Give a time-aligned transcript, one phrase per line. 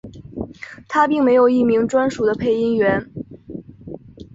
[0.87, 3.11] 它并没有一名专属的配音员。